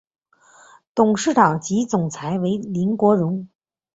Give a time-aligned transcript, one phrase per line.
[0.95, 3.47] 董事长及总裁为林国荣。